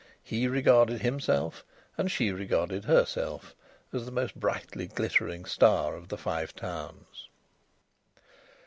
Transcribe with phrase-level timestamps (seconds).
[0.23, 1.63] He regarded himself,
[1.95, 3.53] and she regarded herself,
[3.93, 7.27] as the most brightly glittering star of the Five Towns.